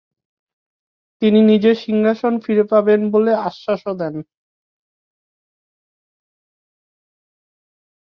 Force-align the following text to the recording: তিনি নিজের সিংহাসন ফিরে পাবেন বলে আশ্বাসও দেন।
তিনি 1.21 1.39
নিজের 1.43 1.75
সিংহাসন 1.83 2.33
ফিরে 2.43 2.63
পাবেন 2.71 2.99
বলে 3.13 3.31
আশ্বাসও 3.47 3.93
দেন। 3.99 4.15